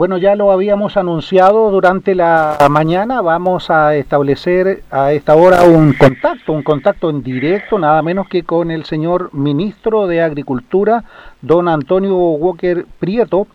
Bueno, 0.00 0.16
ya 0.16 0.34
lo 0.34 0.50
habíamos 0.50 0.96
anunciado 0.96 1.70
durante 1.70 2.14
la 2.14 2.56
mañana, 2.70 3.20
vamos 3.20 3.68
a 3.68 3.96
establecer 3.96 4.82
a 4.90 5.12
esta 5.12 5.36
hora 5.36 5.64
un 5.64 5.92
contacto, 5.92 6.54
un 6.54 6.62
contacto 6.62 7.10
en 7.10 7.22
directo, 7.22 7.78
nada 7.78 8.00
menos 8.00 8.26
que 8.26 8.42
con 8.42 8.70
el 8.70 8.86
señor 8.86 9.28
ministro 9.34 10.06
de 10.06 10.22
Agricultura, 10.22 11.04
don 11.42 11.68
Antonio 11.68 12.16
Walker 12.16 12.86
Prieto, 12.98 13.46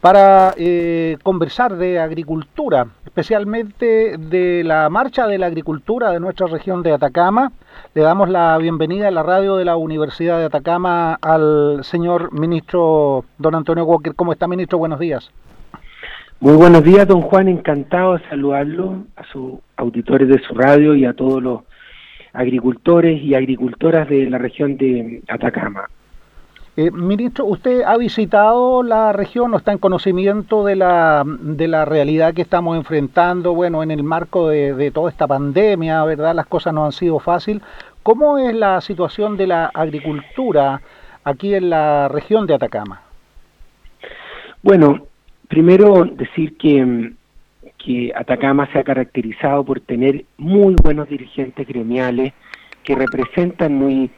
para 0.00 0.54
eh, 0.56 1.18
conversar 1.22 1.76
de 1.76 2.00
agricultura, 2.00 2.88
especialmente 3.04 4.18
de 4.18 4.64
la 4.64 4.88
marcha 4.88 5.28
de 5.28 5.38
la 5.38 5.46
agricultura 5.46 6.10
de 6.10 6.18
nuestra 6.18 6.48
región 6.48 6.82
de 6.82 6.94
Atacama. 6.94 7.52
Le 7.94 8.02
damos 8.02 8.28
la 8.28 8.58
bienvenida 8.58 9.06
a 9.06 9.12
la 9.12 9.22
radio 9.22 9.54
de 9.54 9.66
la 9.66 9.76
Universidad 9.76 10.40
de 10.40 10.46
Atacama 10.46 11.14
al 11.22 11.84
señor 11.84 12.32
ministro 12.32 13.24
don 13.38 13.54
Antonio 13.54 13.84
Walker. 13.84 14.16
¿Cómo 14.16 14.32
está, 14.32 14.48
ministro? 14.48 14.78
Buenos 14.78 14.98
días. 14.98 15.30
Muy 16.42 16.56
buenos 16.56 16.82
días, 16.82 17.06
don 17.06 17.22
Juan. 17.22 17.46
Encantado 17.46 18.18
de 18.18 18.28
saludarlo 18.28 19.04
a 19.14 19.22
sus 19.26 19.60
auditores 19.76 20.26
de 20.26 20.40
su 20.40 20.54
radio 20.54 20.96
y 20.96 21.04
a 21.04 21.12
todos 21.12 21.40
los 21.40 21.60
agricultores 22.32 23.22
y 23.22 23.36
agricultoras 23.36 24.08
de 24.08 24.28
la 24.28 24.38
región 24.38 24.76
de 24.76 25.22
Atacama. 25.28 25.88
Eh, 26.76 26.90
ministro, 26.90 27.44
¿usted 27.44 27.82
ha 27.82 27.96
visitado 27.96 28.82
la 28.82 29.12
región 29.12 29.54
o 29.54 29.56
está 29.56 29.70
en 29.70 29.78
conocimiento 29.78 30.64
de 30.64 30.74
la, 30.74 31.22
de 31.24 31.68
la 31.68 31.84
realidad 31.84 32.34
que 32.34 32.42
estamos 32.42 32.76
enfrentando? 32.76 33.54
Bueno, 33.54 33.84
en 33.84 33.92
el 33.92 34.02
marco 34.02 34.48
de, 34.48 34.90
toda 34.90 35.10
esta 35.10 35.28
pandemia, 35.28 36.02
¿verdad? 36.02 36.34
Las 36.34 36.46
cosas 36.46 36.74
no 36.74 36.84
han 36.84 36.90
sido 36.90 37.20
fáciles. 37.20 37.62
¿Cómo 38.02 38.38
es 38.38 38.52
la 38.52 38.80
situación 38.80 39.36
de 39.36 39.46
la 39.46 39.66
agricultura 39.66 40.82
aquí 41.22 41.54
en 41.54 41.70
la 41.70 42.08
región 42.08 42.48
de 42.48 42.54
Atacama? 42.54 43.00
Bueno, 44.60 45.06
primero 45.52 46.06
decir 46.06 46.56
que, 46.56 47.12
que 47.76 48.10
Atacama 48.16 48.66
se 48.72 48.78
ha 48.78 48.84
caracterizado 48.84 49.62
por 49.62 49.80
tener 49.80 50.24
muy 50.38 50.74
buenos 50.82 51.10
dirigentes 51.10 51.68
gremiales 51.68 52.32
que 52.82 52.94
representan 52.94 53.74
muy 53.74 54.10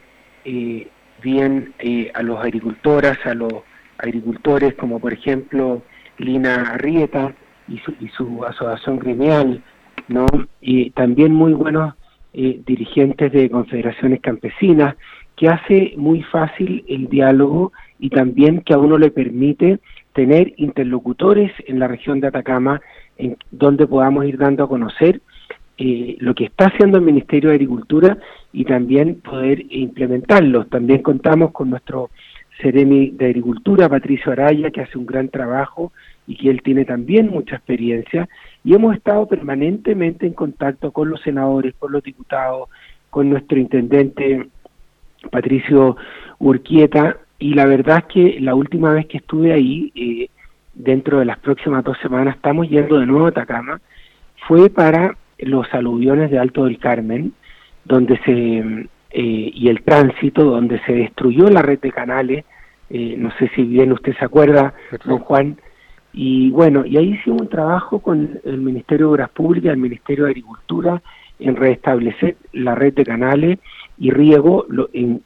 eh, 0.45 0.87
bien 1.25 1.75
eh, 1.81 2.13
a 2.15 2.23
los 2.23 2.39
agricultoras, 2.39 3.19
a 3.25 3.35
los 3.35 3.53
agricultores, 3.99 4.75
como 4.75 5.01
por 5.01 5.13
ejemplo 5.13 5.83
Lina 6.19 6.71
Arrieta 6.71 7.35
y 7.67 7.79
su, 7.79 7.93
y 7.99 8.07
su 8.11 8.45
asociación 8.45 9.01
gremial, 9.01 9.61
¿no? 10.07 10.27
Y 10.61 10.91
también 10.91 11.35
muy 11.35 11.53
buenos 11.53 11.95
eh, 12.33 12.61
dirigentes 12.65 13.33
de 13.33 13.51
confederaciones 13.51 14.21
campesinas, 14.21 14.95
que 15.35 15.49
hace 15.49 15.95
muy 15.97 16.23
fácil 16.23 16.85
el 16.89 17.09
diálogo 17.09 17.73
y 17.99 18.11
también 18.11 18.61
que 18.61 18.73
a 18.73 18.79
uno 18.79 18.99
le 18.99 19.11
permite 19.11 19.81
tener 20.15 20.55
interlocutores 20.57 21.53
en 21.67 21.79
la 21.79 21.89
región 21.89 22.21
de 22.21 22.29
Atacama, 22.29 22.81
en 23.19 23.37
donde 23.51 23.87
podamos 23.87 24.25
ir 24.25 24.39
dando 24.39 24.65
a 24.65 24.69
conocer 24.69 25.21
eh, 25.77 26.17
lo 26.21 26.35
que 26.35 26.45
está 26.45 26.67
haciendo 26.67 26.99
el 26.99 27.05
Ministerio 27.05 27.51
de 27.51 27.57
Agricultura 27.57 28.17
y 28.53 28.65
también 28.65 29.21
poder 29.21 29.65
implementarlo. 29.71 30.67
También 30.67 31.03
contamos 31.03 31.51
con 31.51 31.71
nuestro 31.71 32.11
Ceremi 32.61 33.11
de 33.11 33.27
Agricultura, 33.27 33.89
Patricio 33.89 34.31
Araya, 34.31 34.71
que 34.71 34.83
hace 34.83 34.97
un 34.97 35.07
gran 35.07 35.29
trabajo 35.29 35.93
y 36.29 36.37
que 36.37 36.49
él 36.51 36.63
tiene 36.63 36.85
también 36.85 37.29
mucha 37.29 37.57
experiencia. 37.57 38.29
Y 38.63 38.75
hemos 38.75 38.95
estado 38.95 39.27
permanentemente 39.27 40.27
en 40.27 40.33
contacto 40.33 40.93
con 40.93 41.11
los 41.11 41.21
senadores, 41.23 41.75
con 41.77 41.91
los 41.91 42.05
diputados, 42.05 42.69
con 43.11 43.29
nuestro 43.29 43.59
intendente 43.59 44.47
Patricio 45.31 45.97
Urquieta. 46.39 47.19
Y 47.45 47.53
la 47.53 47.67
verdad 47.67 47.99
es 47.99 48.05
que 48.07 48.41
la 48.41 48.55
última 48.55 48.95
vez 48.95 49.05
que 49.05 49.19
estuve 49.19 49.53
ahí, 49.53 49.93
eh, 49.95 50.31
dentro 50.73 51.19
de 51.19 51.27
las 51.27 51.39
próximas 51.41 51.85
dos 51.85 51.99
semanas, 51.99 52.37
estamos 52.37 52.71
yendo 52.71 52.99
de 52.99 53.05
nuevo 53.05 53.27
a 53.27 53.29
Atacama, 53.29 53.83
fue 54.49 54.71
para 54.71 55.15
los 55.37 55.67
aluviones 55.75 56.31
de 56.31 56.39
Alto 56.39 56.65
del 56.65 56.79
Carmen, 56.79 57.35
donde 57.85 58.17
se 58.25 58.89
eh, 59.11 59.51
y 59.55 59.69
el 59.69 59.83
tránsito, 59.83 60.43
donde 60.43 60.81
se 60.87 60.95
destruyó 60.95 61.51
la 61.51 61.61
red 61.61 61.81
de 61.81 61.93
canales, 61.93 62.47
eh, 62.89 63.15
no 63.19 63.31
sé 63.39 63.51
si 63.55 63.63
bien 63.65 63.93
usted 63.93 64.17
se 64.19 64.25
acuerda, 64.25 64.73
don 65.05 65.19
Juan, 65.19 65.59
y 66.15 66.49
bueno, 66.49 66.87
y 66.87 66.97
ahí 66.97 67.13
hicimos 67.13 67.43
un 67.43 67.51
trabajo 67.51 67.99
con 67.99 68.41
el 68.43 68.57
Ministerio 68.57 69.09
de 69.09 69.13
Obras 69.13 69.29
Públicas, 69.29 69.71
el 69.71 69.81
Ministerio 69.81 70.25
de 70.25 70.31
Agricultura, 70.31 71.03
en 71.39 71.57
restablecer 71.57 72.37
la 72.53 72.75
red 72.75 72.95
de 72.95 73.05
canales 73.05 73.59
y 73.99 74.11
riego 74.11 74.67
lo, 74.69 74.89
en, 74.93 75.23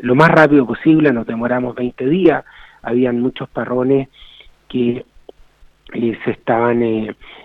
lo 0.00 0.14
más 0.14 0.30
rápido 0.30 0.66
posible, 0.66 1.12
nos 1.12 1.26
demoramos 1.26 1.74
20 1.74 2.06
días, 2.06 2.44
habían 2.82 3.20
muchos 3.20 3.48
parrones 3.48 4.08
que 4.68 5.04
eh, 5.94 6.18
se 6.24 6.30
estaban, 6.30 6.82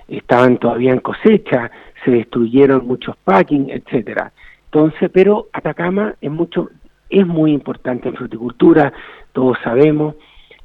estaban 0.08 0.58
todavía 0.58 0.94
en 0.94 1.00
cosecha, 1.00 1.70
se 2.04 2.12
destruyeron 2.12 2.88
muchos 2.88 3.16
packing, 3.18 3.70
etcétera. 3.70 4.32
Entonces, 4.66 5.10
pero 5.14 5.48
Atacama 5.54 6.16
es 6.22 6.32
mucho, 6.32 6.70
es 7.10 7.26
muy 7.26 7.52
importante 7.52 8.10
en 8.10 8.16
fruticultura, 8.16 8.94
todos 9.34 9.58
sabemos. 9.64 10.16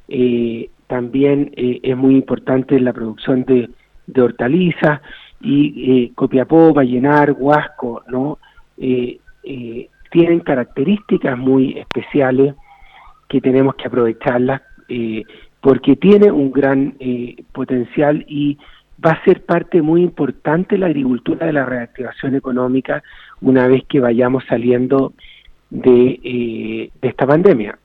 Eh, 0.07 0.69
también 0.87 1.51
eh, 1.55 1.79
es 1.81 1.97
muy 1.97 2.15
importante 2.15 2.79
la 2.79 2.93
producción 2.93 3.45
de, 3.45 3.69
de 4.07 4.21
hortalizas 4.21 5.01
y 5.41 6.03
eh, 6.03 6.11
Copiapó, 6.15 6.73
Vallenar, 6.73 7.35
Huasco, 7.37 8.03
¿no? 8.07 8.39
Eh, 8.77 9.19
tienen 9.43 10.39
características 10.39 11.37
muy 11.37 11.77
especiales 11.77 12.55
que 13.27 13.41
tenemos 13.41 13.75
que 13.75 13.87
aprovecharlas 13.87 14.61
porque 15.61 15.95
tiene 15.95 16.31
un 16.31 16.51
gran 16.51 16.95
potencial 17.51 18.23
y 18.27 18.57
va 19.03 19.11
a 19.11 19.23
ser 19.23 19.43
parte 19.43 19.81
muy 19.81 20.01
importante 20.01 20.77
la 20.77 20.87
agricultura 20.87 21.45
de 21.45 21.53
la 21.53 21.65
reactivación 21.65 22.35
económica 22.35 23.03
una 23.41 23.67
vez 23.67 23.83
que 23.87 23.99
vayamos 23.99 24.43
saliendo 24.47 25.13
de, 25.69 26.19
eh, 26.23 26.91
esta 27.01 27.25
pandemia. 27.25 27.77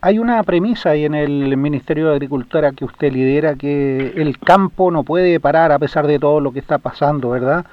Hay 0.00 0.18
una 0.18 0.42
premisa 0.42 0.90
ahí 0.90 1.04
en 1.04 1.14
el 1.14 1.56
Ministerio 1.56 2.08
de 2.08 2.14
Agricultura 2.14 2.72
que 2.72 2.84
usted 2.84 3.12
lidera 3.12 3.54
que 3.54 4.12
el 4.16 4.36
campo 4.38 4.90
no 4.90 5.04
puede 5.04 5.38
parar 5.38 5.70
a 5.70 5.78
pesar 5.78 6.08
de 6.08 6.18
todo 6.18 6.40
lo 6.40 6.52
que 6.52 6.58
está 6.58 6.78
pasando, 6.78 7.30
¿verdad? 7.30 7.64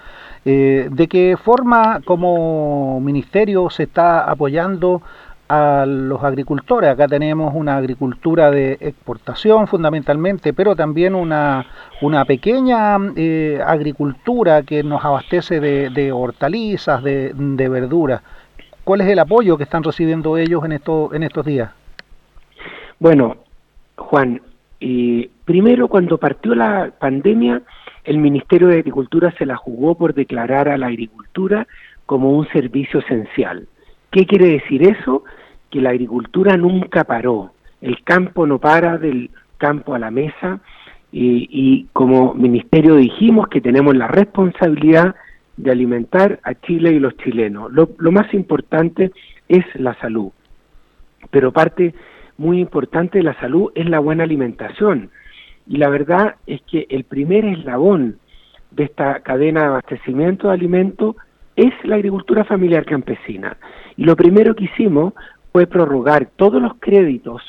Eh, 0.45 0.87
¿De 0.91 1.07
qué 1.07 1.35
forma 1.35 2.01
como 2.05 2.99
ministerio 2.99 3.71
se 3.71 3.83
está 3.83 4.29
apoyando 4.29 5.01
a 5.47 5.85
los 5.87 6.23
agricultores. 6.23 6.89
Acá 6.89 7.07
tenemos 7.07 7.53
una 7.55 7.77
agricultura 7.77 8.49
de 8.51 8.77
exportación 8.81 9.67
fundamentalmente, 9.67 10.53
pero 10.53 10.75
también 10.75 11.15
una, 11.15 11.65
una 12.01 12.25
pequeña 12.25 12.97
eh, 13.15 13.61
agricultura 13.65 14.63
que 14.63 14.83
nos 14.83 15.03
abastece 15.05 15.59
de, 15.59 16.11
hortalizas, 16.11 17.03
de, 17.03 17.31
de 17.35 17.69
verduras. 17.69 18.21
¿Cuál 18.83 19.01
es 19.01 19.07
el 19.07 19.19
apoyo 19.19 19.57
que 19.57 19.63
están 19.63 19.83
recibiendo 19.83 20.37
ellos 20.37 20.63
en, 20.65 20.71
esto, 20.73 21.13
en 21.13 21.23
estos 21.23 21.45
días? 21.45 21.71
Bueno, 22.99 23.37
Juan, 23.95 24.41
primero 25.45 25.87
cuando 25.87 26.17
partió 26.17 26.55
la 26.55 26.91
pandemia, 26.97 27.61
el 28.03 28.17
Ministerio 28.17 28.67
de 28.67 28.79
Agricultura 28.79 29.33
se 29.37 29.45
la 29.45 29.55
jugó 29.55 29.95
por 29.95 30.13
declarar 30.13 30.69
a 30.69 30.77
la 30.77 30.87
agricultura 30.87 31.67
como 32.05 32.31
un 32.31 32.47
servicio 32.49 32.99
esencial 32.99 33.67
¿Qué 34.15 34.25
quiere 34.25 34.47
decir 34.47 34.81
eso? 34.87 35.25
Que 35.69 35.81
la 35.81 35.89
agricultura 35.89 36.55
nunca 36.55 37.03
paró, 37.03 37.51
el 37.81 38.01
campo 38.05 38.47
no 38.47 38.59
para 38.59 38.97
del 38.97 39.29
campo 39.57 39.93
a 39.93 39.99
la 39.99 40.09
mesa 40.09 40.61
y, 41.11 41.87
como 41.91 42.33
ministerio 42.33 42.95
dijimos 42.95 43.49
que 43.49 43.59
tenemos 43.59 43.93
la 43.93 44.07
responsabilidad 44.07 45.15
de 45.57 45.69
alimentar 45.69 46.39
a 46.43 46.53
Chile 46.53 46.91
y 46.93 46.99
los 46.99 47.17
chilenos. 47.17 47.73
Lo, 47.73 47.89
lo 47.97 48.11
más 48.13 48.33
importante 48.33 49.11
es 49.49 49.65
la 49.75 49.95
salud, 49.95 50.31
pero 51.29 51.51
parte 51.51 51.93
muy 52.37 52.59
importante 52.59 53.19
de 53.19 53.23
la 53.23 53.39
salud 53.39 53.71
es 53.75 53.89
la 53.89 53.99
buena 53.99 54.23
alimentación. 54.23 55.09
Y 55.67 55.77
la 55.77 55.89
verdad 55.89 56.35
es 56.45 56.61
que 56.63 56.85
el 56.89 57.03
primer 57.03 57.45
eslabón 57.45 58.19
de 58.71 58.83
esta 58.83 59.21
cadena 59.21 59.61
de 59.61 59.67
abastecimiento 59.67 60.47
de 60.47 60.53
alimentos 60.53 61.15
es 61.55 61.73
la 61.83 61.95
agricultura 61.95 62.43
familiar 62.43 62.85
campesina. 62.85 63.57
Y 63.97 64.03
lo 64.03 64.15
primero 64.15 64.55
que 64.55 64.65
hicimos 64.65 65.13
fue 65.51 65.67
prorrogar 65.67 66.27
todos 66.35 66.61
los 66.61 66.73
créditos 66.79 67.41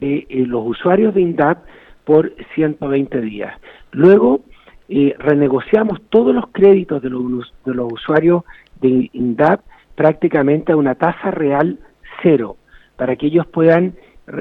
de 0.00 0.26
eh, 0.28 0.44
los 0.46 0.66
usuarios 0.66 1.14
de 1.14 1.20
INDAP 1.20 1.58
por 2.04 2.32
120 2.54 3.20
días. 3.20 3.56
Luego 3.92 4.40
eh, 4.88 5.14
renegociamos 5.18 6.02
todos 6.10 6.34
los 6.34 6.48
créditos 6.48 7.00
de 7.00 7.10
los, 7.10 7.54
de 7.64 7.74
los 7.74 7.92
usuarios 7.92 8.42
de 8.80 9.08
INDAP 9.12 9.60
prácticamente 9.94 10.72
a 10.72 10.76
una 10.76 10.96
tasa 10.96 11.30
real 11.30 11.78
cero, 12.22 12.56
para 12.96 13.16
que 13.16 13.26
ellos 13.26 13.46
puedan 13.46 13.94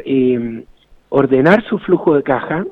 eh, 0.06 0.64
ordenar 1.10 1.64
su 1.66 1.80
flujo 1.80 2.16
de 2.16 2.24
caja, 2.24 2.66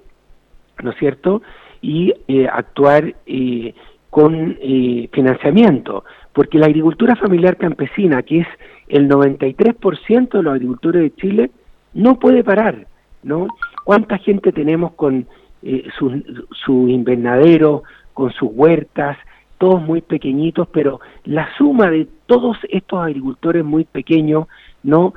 ¿no 0.84 0.92
es 0.92 0.98
cierto?, 0.98 1.42
y 1.82 2.14
actuar 2.52 3.16
con 4.12 4.58
financiamiento 5.12 6.04
porque 6.34 6.58
la 6.58 6.68
agricultura 6.68 7.16
familiar 7.16 7.58
campesina, 7.58 8.24
que 8.24 8.40
es 8.40 8.48
el 8.88 9.10
93% 9.10 10.30
de 10.30 10.44
los 10.44 10.54
agricultores 10.54 11.02
de 11.02 11.16
Chile, 11.16 11.52
no 11.94 12.20
puede 12.20 12.44
parar, 12.44 12.88
¿no? 13.24 13.48
¿Cuánta 13.84 14.18
gente 14.18 14.52
tenemos 14.52 14.94
con 14.94 15.28
eh, 15.64 15.84
su, 15.98 16.24
su 16.52 16.88
invernadero, 16.88 17.84
con 18.14 18.32
sus 18.32 18.50
huertas, 18.52 19.18
todos 19.58 19.82
muy 19.82 20.02
pequeñitos, 20.02 20.68
pero 20.70 21.02
la 21.26 21.48
suma 21.58 21.90
de 21.90 22.08
todos 22.26 22.58
estos 22.70 23.00
agricultores 23.00 23.64
muy 23.64 23.84
pequeños, 23.84 24.48
¿no? 24.84 25.14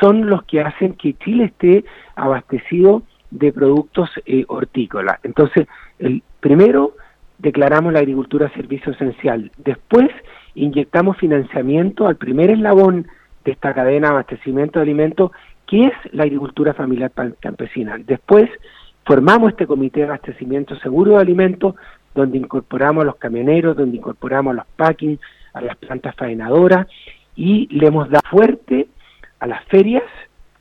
Son 0.00 0.26
los 0.26 0.42
que 0.44 0.60
hacen 0.60 0.94
que 0.94 1.14
Chile 1.14 1.44
esté 1.44 1.84
abastecido 2.16 3.02
de 3.30 3.52
productos 3.52 4.10
eh, 4.26 4.44
hortícolas. 4.48 5.18
Entonces, 5.22 5.66
el 5.98 6.22
primero 6.40 6.96
declaramos 7.38 7.92
la 7.92 7.98
agricultura 7.98 8.50
servicio 8.54 8.92
esencial. 8.92 9.50
Después 9.58 10.08
inyectamos 10.54 11.16
financiamiento 11.18 12.06
al 12.06 12.16
primer 12.16 12.50
eslabón 12.50 13.08
de 13.44 13.52
esta 13.52 13.74
cadena 13.74 14.08
de 14.08 14.12
abastecimiento 14.14 14.78
de 14.78 14.84
alimentos, 14.84 15.32
que 15.66 15.86
es 15.86 15.92
la 16.12 16.24
agricultura 16.24 16.74
familiar 16.74 17.10
campesina. 17.40 17.98
Después 17.98 18.48
formamos 19.04 19.50
este 19.50 19.66
comité 19.66 20.00
de 20.00 20.06
abastecimiento 20.06 20.76
seguro 20.76 21.12
de 21.12 21.22
alimentos, 21.22 21.74
donde 22.14 22.38
incorporamos 22.38 23.02
a 23.02 23.06
los 23.06 23.16
camioneros, 23.16 23.76
donde 23.76 23.96
incorporamos 23.96 24.52
a 24.52 24.56
los 24.56 24.66
packing, 24.76 25.18
a 25.52 25.60
las 25.60 25.76
plantas 25.76 26.14
faenadoras, 26.14 26.86
y 27.36 27.66
le 27.76 27.88
hemos 27.88 28.08
dado 28.08 28.22
fuerte 28.30 28.86
a 29.44 29.46
las 29.46 29.62
ferias 29.66 30.04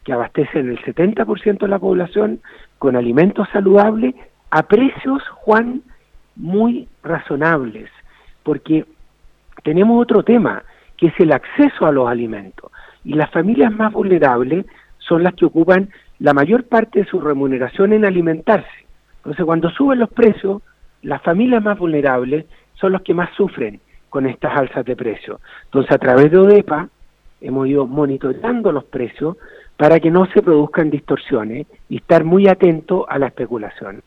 que 0.03 0.11
abastecen 0.11 0.69
el 0.69 0.77
70% 0.83 1.59
de 1.59 1.67
la 1.69 1.79
población 1.79 2.41
con 2.79 2.97
alimentos 2.97 3.47
saludables 3.53 4.13
a 4.51 4.63
precios, 4.63 5.23
Juan, 5.29 5.83
muy 6.35 6.89
razonables, 7.01 7.89
porque 8.43 8.85
tenemos 9.63 10.01
otro 10.01 10.21
tema, 10.23 10.63
que 10.97 11.07
es 11.07 11.13
el 11.19 11.31
acceso 11.31 11.85
a 11.85 11.93
los 11.93 12.09
alimentos. 12.09 12.73
Y 13.05 13.13
las 13.13 13.31
familias 13.31 13.71
más 13.71 13.93
vulnerables 13.93 14.65
son 14.97 15.23
las 15.23 15.33
que 15.33 15.45
ocupan 15.45 15.87
la 16.19 16.33
mayor 16.33 16.65
parte 16.65 16.99
de 16.99 17.05
su 17.05 17.21
remuneración 17.21 17.93
en 17.93 18.03
alimentarse. 18.03 18.85
Entonces, 19.19 19.45
cuando 19.45 19.69
suben 19.69 19.99
los 19.99 20.09
precios, 20.09 20.61
las 21.03 21.21
familias 21.21 21.63
más 21.63 21.79
vulnerables 21.79 22.47
son 22.73 22.91
los 22.91 23.01
que 23.03 23.13
más 23.13 23.29
sufren 23.37 23.79
con 24.09 24.25
estas 24.25 24.57
alzas 24.57 24.83
de 24.83 24.97
precios. 24.97 25.39
Entonces, 25.67 25.91
a 25.93 25.97
través 25.99 26.29
de 26.31 26.37
ODEPA, 26.37 26.89
hemos 27.43 27.67
ido 27.67 27.85
monitoreando 27.85 28.71
los 28.71 28.85
precios 28.85 29.37
para 29.77 29.99
que 29.99 30.09
no 30.09 30.25
se 30.27 30.41
produzcan 30.41 30.89
distorsiones 30.89 31.67
y 31.89 31.97
estar 31.97 32.23
muy 32.23 32.47
atento 32.47 33.05
a 33.09 33.19
la 33.19 33.27
especulación. 33.27 34.01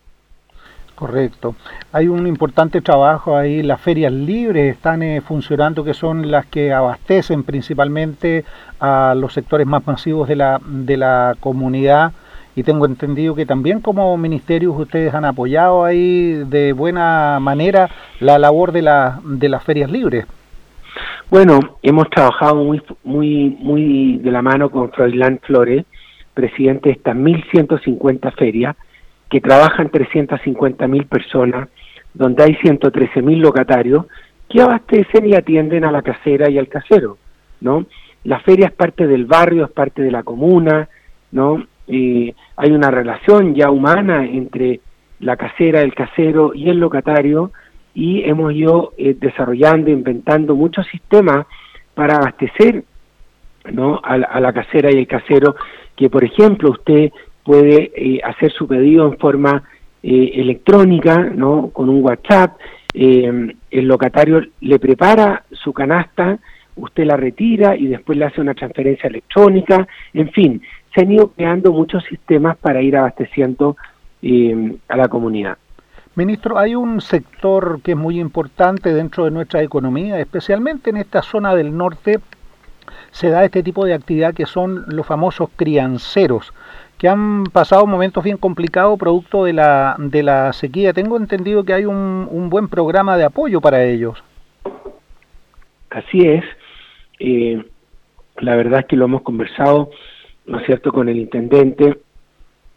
Correcto. 0.94 1.54
Hay 1.92 2.08
un 2.08 2.26
importante 2.26 2.80
trabajo 2.80 3.36
ahí, 3.36 3.62
las 3.62 3.82
ferias 3.82 4.10
libres 4.10 4.74
están 4.74 5.02
eh, 5.02 5.20
funcionando, 5.20 5.84
que 5.84 5.92
son 5.92 6.30
las 6.30 6.46
que 6.46 6.72
abastecen 6.72 7.42
principalmente 7.42 8.46
a 8.80 9.14
los 9.14 9.34
sectores 9.34 9.66
más 9.66 9.86
masivos 9.86 10.26
de 10.26 10.36
la, 10.36 10.58
de 10.64 10.96
la 10.96 11.36
comunidad 11.38 12.12
y 12.54 12.62
tengo 12.62 12.86
entendido 12.86 13.34
que 13.34 13.44
también 13.44 13.80
como 13.80 14.16
ministerios 14.16 14.74
ustedes 14.78 15.12
han 15.12 15.26
apoyado 15.26 15.84
ahí 15.84 16.42
de 16.46 16.72
buena 16.72 17.38
manera 17.40 17.90
la 18.18 18.38
labor 18.38 18.72
de, 18.72 18.80
la, 18.80 19.20
de 19.22 19.50
las 19.50 19.62
ferias 19.62 19.90
libres. 19.90 20.24
Bueno, 21.28 21.58
hemos 21.82 22.08
trabajado 22.08 22.54
muy, 22.54 22.80
muy, 23.02 23.56
muy 23.58 24.18
de 24.18 24.30
la 24.30 24.42
mano 24.42 24.70
con 24.70 24.92
Froilán 24.92 25.40
Flores, 25.42 25.84
presidente 26.34 26.90
de 26.90 26.94
estas 26.94 27.16
1.150 27.16 28.32
ferias, 28.34 28.76
que 29.28 29.40
trabajan 29.40 29.90
350.000 29.90 31.08
personas, 31.08 31.68
donde 32.14 32.44
hay 32.44 32.54
113.000 32.54 33.38
locatarios 33.38 34.06
que 34.48 34.62
abastecen 34.62 35.26
y 35.26 35.34
atienden 35.34 35.84
a 35.84 35.90
la 35.90 36.02
casera 36.02 36.48
y 36.48 36.58
al 36.58 36.68
casero, 36.68 37.18
¿no? 37.60 37.86
La 38.22 38.38
feria 38.40 38.66
es 38.66 38.72
parte 38.72 39.08
del 39.08 39.24
barrio, 39.24 39.64
es 39.64 39.72
parte 39.72 40.02
de 40.02 40.12
la 40.12 40.22
comuna, 40.22 40.88
¿no? 41.32 41.66
hay 41.88 42.70
una 42.72 42.90
relación 42.90 43.54
ya 43.54 43.70
humana 43.70 44.24
entre 44.24 44.80
la 45.20 45.36
casera, 45.36 45.82
el 45.82 45.94
casero 45.94 46.52
y 46.52 46.68
el 46.68 46.78
locatario, 46.78 47.52
y 47.96 48.22
hemos 48.28 48.52
ido 48.52 48.92
eh, 48.98 49.16
desarrollando, 49.18 49.90
inventando 49.90 50.54
muchos 50.54 50.86
sistemas 50.88 51.46
para 51.94 52.16
abastecer 52.16 52.84
¿no? 53.72 53.98
a, 54.04 54.38
la 54.38 54.52
casera 54.52 54.92
y 54.92 54.98
el 54.98 55.06
casero, 55.06 55.56
que 55.96 56.10
por 56.10 56.22
ejemplo 56.22 56.72
usted 56.72 57.10
puede 57.42 57.90
eh, 57.96 58.20
hacer 58.22 58.52
su 58.52 58.68
pedido 58.68 59.06
en 59.06 59.16
forma 59.16 59.62
eh, 60.02 60.32
electrónica, 60.34 61.16
¿no? 61.16 61.70
con 61.70 61.88
un 61.88 62.04
WhatsApp, 62.04 62.58
el 62.92 63.56
locatario 63.70 64.42
le 64.60 64.78
prepara 64.78 65.44
su 65.52 65.72
canasta, 65.72 66.38
usted 66.76 67.04
la 67.04 67.16
retira 67.16 67.76
y 67.76 67.86
después 67.86 68.16
le 68.18 68.26
hace 68.26 68.42
una 68.42 68.54
transferencia 68.54 69.08
electrónica, 69.08 69.86
en 70.12 70.30
fin, 70.32 70.62
se 70.94 71.00
han 71.00 71.12
ido 71.12 71.28
creando 71.28 71.72
muchos 71.72 72.04
sistemas 72.04 72.56
para 72.58 72.82
ir 72.82 72.96
abasteciendo 72.96 73.76
a 74.88 74.96
la 74.96 75.08
comunidad. 75.08 75.58
Ministro, 76.16 76.58
hay 76.58 76.74
un 76.74 77.02
sector 77.02 77.82
que 77.82 77.90
es 77.90 77.96
muy 77.96 78.18
importante 78.18 78.94
dentro 78.94 79.26
de 79.26 79.30
nuestra 79.30 79.62
economía, 79.62 80.18
especialmente 80.18 80.88
en 80.88 80.96
esta 80.96 81.20
zona 81.20 81.54
del 81.54 81.76
norte, 81.76 82.20
se 83.10 83.28
da 83.28 83.44
este 83.44 83.62
tipo 83.62 83.84
de 83.84 83.92
actividad 83.92 84.32
que 84.32 84.46
son 84.46 84.86
los 84.88 85.06
famosos 85.06 85.50
crianceros, 85.56 86.54
que 86.96 87.06
han 87.06 87.44
pasado 87.44 87.86
momentos 87.86 88.24
bien 88.24 88.38
complicados 88.38 88.98
producto 88.98 89.44
de 89.44 89.52
la, 89.52 89.94
de 89.98 90.22
la 90.22 90.54
sequía. 90.54 90.94
Tengo 90.94 91.18
entendido 91.18 91.64
que 91.64 91.74
hay 91.74 91.84
un, 91.84 92.26
un 92.30 92.48
buen 92.48 92.68
programa 92.68 93.18
de 93.18 93.24
apoyo 93.24 93.60
para 93.60 93.84
ellos. 93.84 94.24
Así 95.90 96.26
es. 96.26 96.44
Eh, 97.18 97.62
la 98.38 98.56
verdad 98.56 98.80
es 98.80 98.86
que 98.86 98.96
lo 98.96 99.04
hemos 99.04 99.20
conversado, 99.20 99.90
¿no 100.46 100.60
es 100.60 100.64
cierto?, 100.64 100.92
con 100.92 101.10
el 101.10 101.18
intendente. 101.18 101.98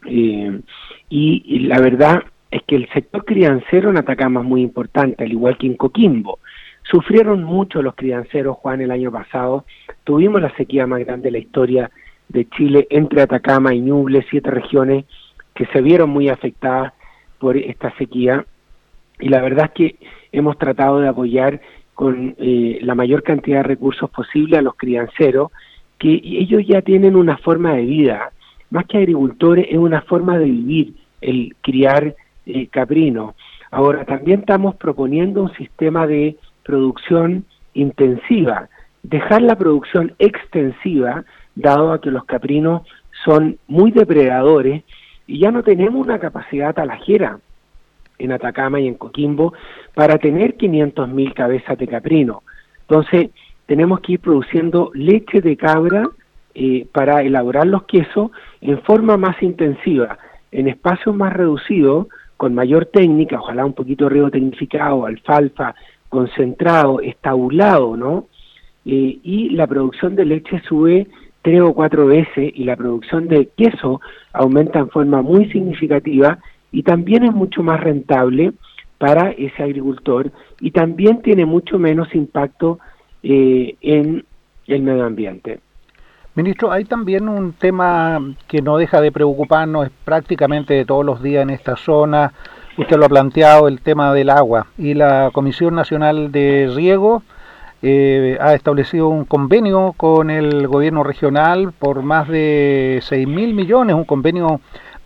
Eh, 0.06 0.60
y 1.08 1.60
la 1.60 1.80
verdad 1.80 2.24
es 2.52 2.62
que 2.64 2.76
el 2.76 2.90
sector 2.90 3.26
criancero 3.26 3.90
en 3.90 3.98
Atacama 3.98 4.42
es 4.42 4.46
muy 4.46 4.62
importante, 4.62 5.24
al 5.24 5.32
igual 5.32 5.58
que 5.58 5.68
en 5.68 5.76
Coquimbo. 5.76 6.40
Sufrieron 6.84 7.44
mucho 7.44 7.82
los 7.82 7.96
crianceros, 7.96 8.58
Juan, 8.58 8.82
el 8.82 8.92
año 8.92 9.12
pasado. 9.12 9.66
Tuvimos 10.04 10.42
la 10.42 10.56
sequía 10.56 10.88
más 10.88 11.00
grande 11.06 11.26
de 11.26 11.32
la 11.32 11.38
historia 11.38 11.92
de 12.30 12.48
Chile 12.50 12.88
entre 12.90 13.22
Atacama 13.22 13.74
y 13.74 13.82
Ñuble, 13.82 14.26
siete 14.30 14.50
regiones 14.50 15.06
que 15.54 15.66
se 15.68 15.82
vieron 15.82 16.10
muy 16.10 16.30
afectadas 16.30 16.94
por 17.38 17.58
esta 17.58 17.96
sequía. 17.98 18.46
Y 19.20 19.30
la 19.30 19.42
verdad 19.42 19.66
es 19.66 19.72
que 19.72 20.08
hemos 20.32 20.58
tratado 20.58 21.00
de 21.00 21.10
apoyar 21.10 21.62
con 21.94 22.36
eh, 22.38 22.80
la 22.82 22.96
mayor 22.96 23.24
cantidad 23.24 23.58
de 23.58 23.64
recursos 23.64 24.10
posible 24.10 24.58
a 24.58 24.62
los 24.62 24.76
crianceros, 24.76 25.52
que 25.98 26.22
ellos 26.24 26.64
ya 26.66 26.82
tienen 26.82 27.16
una 27.16 27.38
forma 27.38 27.74
de 27.74 27.82
vida, 27.82 28.32
más 28.70 28.86
que 28.86 29.00
agricultores, 29.00 29.68
es 29.70 29.78
una 29.78 30.02
forma 30.04 30.38
de 30.40 30.46
vivir 30.46 30.94
el 31.20 31.56
criar 31.62 32.16
caprino. 32.72 33.36
Ahora, 33.72 34.06
también 34.06 34.42
estamos 34.42 34.76
proponiendo 34.76 35.44
un 35.44 35.54
sistema 35.54 36.08
de 36.08 36.38
producción 36.64 37.46
intensiva, 37.74 38.70
dejar 39.04 39.42
la 39.42 39.56
producción 39.56 40.14
extensiva, 40.20 41.24
dado 41.56 41.92
a 41.92 42.02
que 42.02 42.12
los 42.12 42.26
caprinos 42.26 42.84
son 43.26 43.58
muy 43.68 43.92
depredadores 43.92 44.84
y 45.28 45.40
ya 45.40 45.52
no 45.52 45.64
tenemos 45.64 46.06
una 46.06 46.20
capacidad 46.20 46.74
talajera 46.74 47.40
en 48.18 48.32
Atacama 48.32 48.80
y 48.80 48.88
en 48.88 48.96
Coquimbo 48.96 49.54
para 49.94 50.18
tener 50.18 50.58
500.000 50.58 51.34
cabezas 51.34 51.78
de 51.78 51.88
caprino. 51.88 52.44
Entonces, 52.82 53.30
tenemos 53.66 54.00
que 54.02 54.14
ir 54.14 54.20
produciendo 54.20 54.92
leche 54.94 55.42
de 55.42 55.56
cabra 55.56 56.10
eh, 56.56 56.88
para 56.92 57.22
elaborar 57.22 57.68
los 57.68 57.84
quesos 57.84 58.32
en 58.62 58.82
forma 58.82 59.16
más 59.18 59.42
intensiva, 59.42 60.18
en 60.52 60.68
espacios 60.68 61.16
más 61.16 61.34
reducidos, 61.34 62.08
con 62.40 62.56
mayor 62.56 62.86
técnica, 62.86 63.38
ojalá 63.38 63.66
un 63.66 63.74
poquito 63.74 64.08
río 64.08 64.32
tecnificado, 64.32 65.06
alfalfa, 65.06 65.76
concentrado, 66.08 67.02
estabulado, 67.02 67.98
¿no? 67.98 68.28
Eh, 68.86 69.20
y 69.22 69.50
la 69.50 69.68
producción 69.68 70.16
de 70.16 70.24
leche 70.24 70.62
sube 70.62 71.08
tres 71.42 71.60
o 71.60 71.74
cuatro 71.74 72.06
veces 72.06 72.54
y 72.56 72.64
la 72.64 72.78
producción 72.78 73.28
de 73.28 73.50
queso 73.58 74.00
aumenta 74.32 74.80
en 74.80 74.90
forma 74.90 75.22
muy 75.22 75.52
significativa 75.52 76.40
y 76.72 76.84
también 76.84 77.26
es 77.26 77.34
mucho 77.34 77.62
más 77.62 77.82
rentable 77.82 78.54
para 78.98 79.32
ese 79.32 79.62
agricultor 79.62 80.32
y 80.62 80.72
también 80.72 81.22
tiene 81.22 81.46
mucho 81.46 81.78
menos 81.78 82.16
impacto 82.16 82.80
eh, 83.22 83.76
en 83.82 84.24
el 84.66 84.82
medio 84.82 85.04
ambiente. 85.04 85.60
Ministro, 86.40 86.72
hay 86.72 86.86
también 86.86 87.28
un 87.28 87.52
tema 87.52 88.18
que 88.48 88.62
no 88.62 88.78
deja 88.78 89.02
de 89.02 89.12
preocuparnos 89.12 89.88
es 89.88 89.92
prácticamente 90.06 90.86
todos 90.86 91.06
los 91.06 91.22
días 91.22 91.44
en 91.44 91.50
esta 91.50 91.76
zona. 91.76 92.32
Usted 92.78 92.96
lo 92.96 93.08
ha 93.08 93.10
planteado, 93.10 93.68
el 93.68 93.82
tema 93.82 94.14
del 94.14 94.30
agua. 94.30 94.68
Y 94.78 94.94
la 94.94 95.32
Comisión 95.34 95.76
Nacional 95.76 96.32
de 96.32 96.72
Riego 96.74 97.24
eh, 97.82 98.38
ha 98.40 98.54
establecido 98.54 99.10
un 99.10 99.26
convenio 99.26 99.94
con 99.98 100.30
el 100.30 100.66
gobierno 100.70 101.04
regional 101.04 101.74
por 101.78 102.04
más 102.04 102.30
de 102.30 103.00
6 103.04 103.28
mil 103.28 103.54
millones, 103.54 103.98
un 103.98 104.06
convenio 104.06 104.62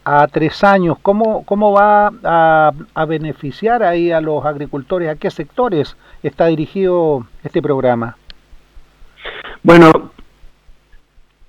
a 0.05 0.27
tres 0.27 0.63
años. 0.63 0.97
¿Cómo, 1.01 1.43
cómo 1.45 1.71
va 1.71 2.11
a, 2.23 2.73
a 2.93 3.05
beneficiar 3.05 3.81
ahí 3.81 4.11
a 4.11 4.21
los 4.21 4.45
agricultores? 4.45 5.09
¿A 5.09 5.15
qué 5.15 5.31
sectores 5.31 5.97
está 6.21 6.45
dirigido 6.45 7.25
este 7.43 7.59
programa? 7.59 8.17
Bueno, 9.63 10.11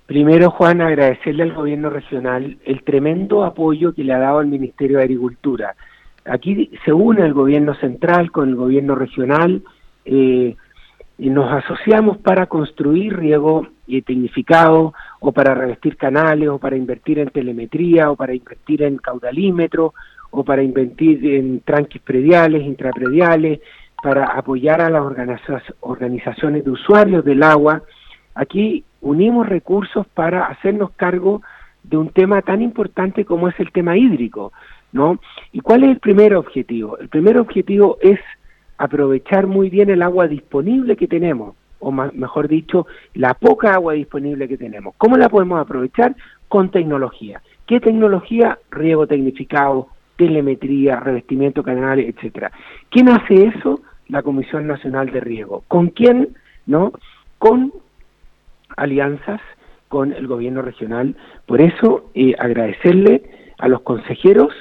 Primero, 0.06 0.50
Juan, 0.50 0.82
agradecerle 0.82 1.44
al 1.44 1.54
gobierno 1.54 1.88
regional 1.88 2.58
el 2.64 2.82
tremendo 2.82 3.44
apoyo 3.44 3.94
que 3.94 4.04
le 4.04 4.12
ha 4.12 4.18
dado 4.18 4.38
al 4.38 4.46
Ministerio 4.46 4.98
de 4.98 5.04
Agricultura. 5.04 5.74
Aquí 6.26 6.70
se 6.84 6.92
une 6.92 7.22
el 7.22 7.32
gobierno 7.32 7.74
central 7.74 8.30
con 8.30 8.50
el 8.50 8.56
gobierno 8.56 8.94
regional 8.94 9.62
eh, 10.04 10.56
y 11.16 11.30
nos 11.30 11.50
asociamos 11.52 12.18
para 12.18 12.46
construir 12.46 13.16
riego 13.16 13.66
tecnificado 13.86 14.94
o 15.20 15.32
para 15.32 15.54
revestir 15.54 15.96
canales 15.96 16.48
o 16.48 16.58
para 16.58 16.76
invertir 16.76 17.18
en 17.18 17.28
telemetría 17.28 18.10
o 18.10 18.16
para 18.16 18.34
invertir 18.34 18.82
en 18.82 18.96
caudalímetro 18.96 19.94
o 20.30 20.44
para 20.44 20.62
invertir 20.62 21.24
en 21.26 21.60
tranques 21.60 22.02
prediales, 22.02 22.62
intraprediales, 22.62 23.60
para 24.02 24.24
apoyar 24.24 24.80
a 24.80 24.90
las 24.90 25.02
organizaciones 25.80 26.64
de 26.64 26.70
usuarios 26.70 27.24
del 27.24 27.42
agua. 27.42 27.82
Aquí 28.34 28.84
unimos 29.04 29.46
recursos 29.46 30.06
para 30.08 30.46
hacernos 30.46 30.90
cargo 30.92 31.42
de 31.82 31.98
un 31.98 32.08
tema 32.08 32.40
tan 32.42 32.62
importante 32.62 33.24
como 33.24 33.48
es 33.48 33.60
el 33.60 33.70
tema 33.70 33.96
hídrico, 33.96 34.52
¿no? 34.92 35.18
¿Y 35.52 35.60
cuál 35.60 35.84
es 35.84 35.90
el 35.90 35.98
primer 35.98 36.34
objetivo? 36.34 36.98
El 36.98 37.08
primer 37.08 37.38
objetivo 37.38 37.98
es 38.00 38.18
aprovechar 38.78 39.46
muy 39.46 39.68
bien 39.68 39.90
el 39.90 40.02
agua 40.02 40.26
disponible 40.26 40.96
que 40.96 41.06
tenemos, 41.06 41.54
o 41.80 41.92
mejor 41.92 42.48
dicho, 42.48 42.86
la 43.12 43.34
poca 43.34 43.74
agua 43.74 43.92
disponible 43.92 44.48
que 44.48 44.56
tenemos. 44.56 44.94
¿Cómo 44.96 45.18
la 45.18 45.28
podemos 45.28 45.60
aprovechar? 45.60 46.16
Con 46.48 46.70
tecnología. 46.70 47.42
¿Qué 47.66 47.80
tecnología? 47.80 48.58
Riego 48.70 49.06
tecnificado, 49.06 49.88
telemetría, 50.16 50.98
revestimiento 51.00 51.62
canales, 51.62 52.08
etcétera. 52.08 52.50
¿Quién 52.90 53.10
hace 53.10 53.48
eso? 53.48 53.82
La 54.08 54.22
Comisión 54.22 54.66
Nacional 54.66 55.10
de 55.10 55.20
Riego. 55.20 55.62
¿Con 55.68 55.88
quién? 55.88 56.30
¿No? 56.66 56.92
Con 57.38 57.72
alianzas 58.76 59.40
con 59.88 60.12
el 60.12 60.26
gobierno 60.26 60.62
regional. 60.62 61.14
Por 61.46 61.60
eso, 61.60 62.10
eh, 62.14 62.34
agradecerle 62.38 63.22
a 63.58 63.68
los 63.68 63.82
consejeros 63.82 64.52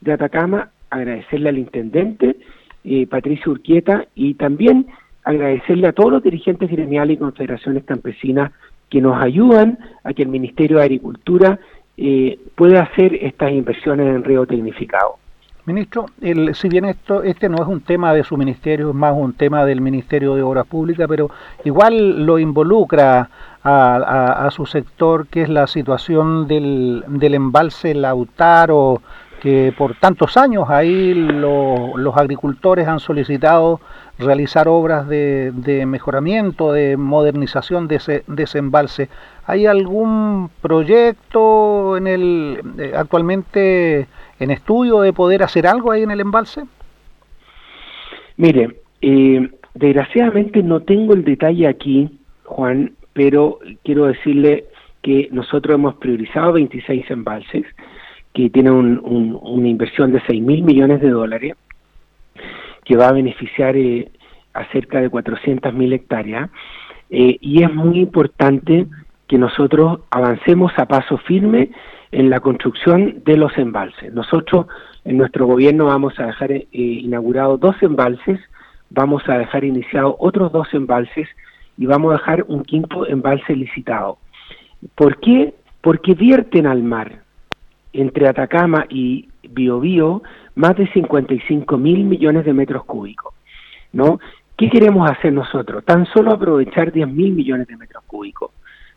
de 0.00 0.12
Atacama, 0.12 0.70
agradecerle 0.90 1.48
al 1.48 1.58
intendente 1.58 2.36
eh, 2.84 3.06
Patricio 3.06 3.52
Urquieta 3.52 4.06
y 4.14 4.34
también 4.34 4.86
agradecerle 5.24 5.88
a 5.88 5.92
todos 5.92 6.12
los 6.12 6.22
dirigentes 6.22 6.70
gremiales 6.70 7.16
y 7.16 7.20
confederaciones 7.20 7.84
campesinas 7.84 8.52
que 8.90 9.00
nos 9.00 9.22
ayudan 9.22 9.78
a 10.04 10.12
que 10.12 10.22
el 10.22 10.28
Ministerio 10.28 10.78
de 10.78 10.84
Agricultura 10.84 11.58
eh, 11.96 12.38
pueda 12.54 12.82
hacer 12.82 13.14
estas 13.14 13.52
inversiones 13.52 14.08
en 14.08 14.24
río 14.24 14.44
tecnificado. 14.46 15.21
Ministro, 15.64 16.06
el, 16.20 16.56
si 16.56 16.68
bien 16.68 16.84
esto 16.86 17.22
este 17.22 17.48
no 17.48 17.62
es 17.62 17.68
un 17.68 17.82
tema 17.82 18.12
de 18.12 18.24
su 18.24 18.36
ministerio, 18.36 18.88
es 18.88 18.94
más 18.96 19.14
un 19.16 19.32
tema 19.34 19.64
del 19.64 19.80
Ministerio 19.80 20.34
de 20.34 20.42
Obras 20.42 20.66
Públicas, 20.66 21.06
pero 21.08 21.30
igual 21.64 22.26
lo 22.26 22.40
involucra 22.40 23.30
a, 23.62 24.48
su 24.50 24.66
sector, 24.66 25.28
que 25.28 25.42
es 25.42 25.48
la 25.48 25.68
situación 25.68 26.48
del, 26.48 27.04
del 27.06 27.34
embalse 27.34 27.94
Lautaro, 27.94 29.02
que 29.42 29.74
por 29.76 29.96
tantos 29.96 30.36
años 30.36 30.70
ahí 30.70 31.14
los 31.14 32.16
agricultores 32.16 32.86
han 32.86 33.00
solicitado 33.00 33.80
realizar 34.16 34.68
obras 34.68 35.08
de, 35.08 35.82
mejoramiento, 35.84 36.72
de 36.72 36.96
modernización 36.96 37.88
de 37.88 37.96
ese, 37.96 38.22
de 38.28 38.44
ese 38.44 38.58
embalse. 38.58 39.08
¿Hay 39.44 39.66
algún 39.66 40.48
proyecto 40.60 41.96
en 41.96 42.06
el 42.06 42.60
eh, 42.78 42.92
actualmente 42.96 44.06
en 44.38 44.52
estudio 44.52 45.00
de 45.00 45.12
poder 45.12 45.42
hacer 45.42 45.66
algo 45.66 45.90
ahí 45.90 46.04
en 46.04 46.12
el 46.12 46.20
embalse? 46.20 46.62
Mire, 48.36 48.76
eh, 49.00 49.50
desgraciadamente 49.74 50.62
no 50.62 50.82
tengo 50.82 51.14
el 51.14 51.24
detalle 51.24 51.66
aquí, 51.66 52.16
Juan, 52.44 52.92
pero 53.12 53.58
quiero 53.82 54.04
decirle 54.06 54.66
que 55.02 55.28
nosotros 55.32 55.74
hemos 55.74 55.96
priorizado 55.96 56.52
26 56.52 57.10
embalses 57.10 57.66
que 58.32 58.50
tienen 58.50 59.00
una 59.02 59.68
inversión 59.68 60.12
de 60.12 60.22
6 60.26 60.42
mil 60.42 60.62
millones 60.62 61.00
de 61.00 61.10
dólares 61.10 61.54
que 62.84 62.96
va 62.96 63.08
a 63.08 63.12
beneficiar 63.12 63.76
eh, 63.76 64.10
a 64.54 64.64
cerca 64.72 65.00
de 65.00 65.10
400 65.10 65.72
mil 65.74 65.92
hectáreas 65.92 66.50
eh, 67.10 67.36
y 67.40 67.62
es 67.62 67.72
muy 67.72 68.00
importante 68.00 68.86
que 69.28 69.38
nosotros 69.38 70.00
avancemos 70.10 70.72
a 70.76 70.86
paso 70.86 71.18
firme 71.18 71.70
en 72.10 72.28
la 72.28 72.40
construcción 72.40 73.22
de 73.24 73.36
los 73.36 73.56
embalses. 73.56 74.12
Nosotros 74.12 74.66
en 75.04 75.16
nuestro 75.18 75.46
gobierno 75.46 75.86
vamos 75.86 76.18
a 76.18 76.26
dejar 76.26 76.52
eh, 76.52 76.66
inaugurados 76.72 77.60
dos 77.60 77.76
embalses, 77.82 78.40
vamos 78.90 79.22
a 79.28 79.38
dejar 79.38 79.64
iniciados 79.64 80.14
otros 80.18 80.52
dos 80.52 80.68
embalses 80.72 81.28
y 81.78 81.86
vamos 81.86 82.12
a 82.12 82.18
dejar 82.18 82.44
un 82.48 82.62
quinto 82.62 83.06
embalse 83.06 83.56
licitado. 83.56 84.18
¿Por 84.94 85.18
qué? 85.20 85.54
Porque 85.80 86.14
vierten 86.14 86.66
al 86.66 86.82
mar 86.82 87.21
entre 87.92 88.28
Atacama 88.28 88.86
y 88.88 89.28
Biobío 89.50 90.22
más 90.54 90.76
de 90.76 90.86
55 90.88 91.78
mil 91.78 92.04
millones 92.04 92.44
de 92.44 92.52
metros 92.52 92.84
cúbicos. 92.84 93.34
¿no? 93.92 94.18
¿Qué 94.56 94.70
queremos 94.70 95.10
hacer 95.10 95.32
nosotros? 95.32 95.84
Tan 95.84 96.06
solo 96.06 96.32
aprovechar 96.32 96.92
10 96.92 97.08
mil 97.08 97.32
millones 97.32 97.66
de 97.66 97.76
metros 97.76 98.04
cúbicos. 98.06 98.50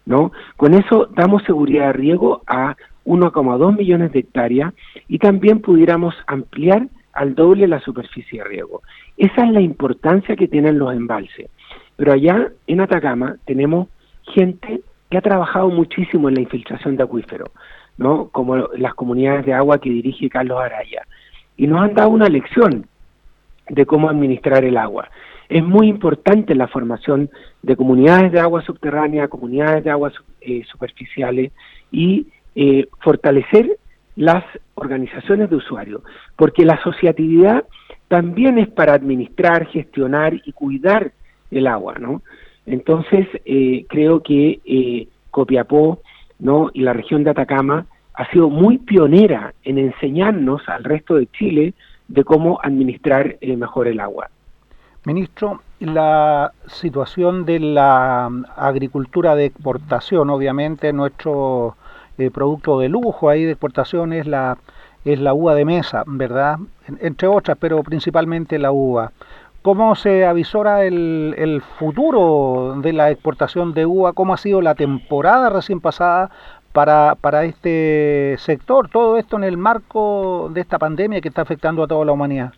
¿no? 0.05 0.31
Con 0.57 0.73
eso 0.73 1.07
damos 1.15 1.43
seguridad 1.43 1.87
de 1.87 1.93
riego 1.93 2.41
a 2.47 2.75
1,2 3.05 3.77
millones 3.77 4.11
de 4.11 4.19
hectáreas 4.19 4.73
y 5.07 5.19
también 5.19 5.61
pudiéramos 5.61 6.15
ampliar 6.27 6.87
al 7.13 7.33
doble 7.35 7.67
la 7.67 7.79
superficie 7.79 8.39
de 8.39 8.47
riego. 8.47 8.81
Esa 9.17 9.45
es 9.45 9.51
la 9.51 9.61
importancia 9.61 10.35
que 10.35 10.47
tienen 10.47 10.77
los 10.77 10.93
embalses. 10.93 11.49
Pero 11.95 12.11
allá 12.11 12.51
en 12.67 12.81
Atacama 12.81 13.37
tenemos 13.45 13.87
gente 14.33 14.81
que 15.09 15.17
ha 15.17 15.21
trabajado 15.21 15.69
muchísimo 15.69 16.27
en 16.29 16.35
la 16.35 16.41
infiltración 16.41 16.97
de 16.97 17.03
acuíferos, 17.03 17.49
¿no? 17.97 18.29
Como 18.29 18.57
las 18.57 18.93
comunidades 18.93 19.45
de 19.45 19.53
agua 19.53 19.79
que 19.79 19.89
dirige 19.89 20.29
Carlos 20.29 20.59
Araya. 20.59 21.03
Y 21.57 21.67
nos 21.67 21.81
han 21.81 21.93
dado 21.93 22.09
una 22.09 22.27
lección 22.27 22.87
de 23.69 23.85
cómo 23.85 24.09
administrar 24.09 24.63
el 24.65 24.77
agua. 24.77 25.09
Es 25.49 25.63
muy 25.63 25.87
importante 25.87 26.55
la 26.55 26.67
formación 26.67 27.29
de 27.61 27.75
comunidades 27.75 28.31
de 28.31 28.39
agua 28.39 28.61
subterránea, 28.63 29.27
comunidades 29.27 29.83
de 29.83 29.91
aguas 29.91 30.13
eh, 30.41 30.63
superficiales 30.69 31.51
y 31.91 32.27
eh, 32.55 32.87
fortalecer 33.01 33.77
las 34.15 34.43
organizaciones 34.75 35.49
de 35.49 35.57
usuarios, 35.57 36.01
porque 36.35 36.65
la 36.65 36.75
asociatividad 36.75 37.65
también 38.07 38.57
es 38.57 38.69
para 38.69 38.93
administrar, 38.93 39.67
gestionar 39.67 40.33
y 40.45 40.51
cuidar 40.53 41.11
el 41.51 41.67
agua, 41.67 41.95
¿no? 41.99 42.21
Entonces, 42.65 43.27
eh, 43.45 43.85
creo 43.89 44.23
que 44.23 45.07
Copiapó, 45.31 45.99
¿no? 46.39 46.69
Y 46.73 46.81
la 46.81 46.93
región 46.93 47.23
de 47.23 47.31
Atacama 47.31 47.85
ha 48.13 48.29
sido 48.31 48.49
muy 48.49 48.77
pionera 48.77 49.53
en 49.63 49.77
enseñarnos 49.77 50.67
al 50.67 50.83
resto 50.83 51.15
de 51.15 51.27
Chile 51.27 51.73
de 52.07 52.23
cómo 52.23 52.59
administrar 52.61 53.37
mejor 53.41 53.87
el 53.87 53.99
agua. 53.99 54.29
Ministro, 55.05 55.61
la 55.79 56.51
situación 56.67 57.45
de 57.45 57.59
la 57.59 58.29
agricultura 58.55 59.35
de 59.35 59.45
exportación, 59.45 60.29
obviamente 60.29 60.91
nuestro 60.93 61.75
eh, 62.17 62.31
producto 62.31 62.79
de 62.79 62.89
lujo 62.89 63.29
ahí 63.29 63.43
de 63.43 63.51
exportación 63.51 64.13
es 64.13 64.25
la, 64.25 64.57
es 65.03 65.19
la 65.19 65.33
uva 65.33 65.53
de 65.53 65.65
mesa, 65.65 66.03
¿verdad? 66.07 66.57
Entre 66.99 67.27
otras, 67.27 67.57
pero 67.59 67.83
principalmente 67.83 68.57
la 68.57 68.71
uva. 68.71 69.11
¿Cómo 69.65 69.95
se 69.95 70.23
avisora 70.27 70.85
el, 70.85 71.59
futuro 71.79 72.75
de 72.83 72.93
la 72.93 73.09
exportación 73.09 73.73
de 73.73 73.87
uva? 73.87 74.13
¿Cómo 74.13 74.35
ha 74.35 74.37
sido 74.37 74.61
la 74.61 74.75
temporada 74.75 75.49
recién 75.49 75.81
pasada 75.81 76.29
para, 76.71 77.15
para 77.19 77.45
este 77.45 78.35
sector? 78.37 78.89
Todo 78.89 79.17
esto 79.17 79.37
en 79.37 79.43
el 79.43 79.57
marco 79.57 80.51
de 80.53 80.61
esta 80.61 80.77
pandemia 80.77 81.19
que 81.19 81.29
está 81.29 81.41
afectando 81.41 81.81
a 81.81 81.87
toda 81.87 82.05
la 82.05 82.11
humanidad. 82.11 82.53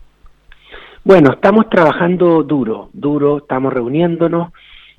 Bueno, 1.06 1.32
estamos 1.32 1.70
trabajando 1.70 2.44
duro, 2.44 2.90
duro, 2.92 3.38
estamos 3.38 3.72
reuniéndonos, 3.72 4.52